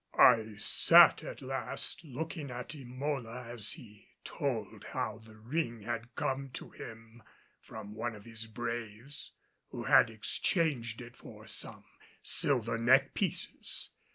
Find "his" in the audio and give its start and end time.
8.25-8.47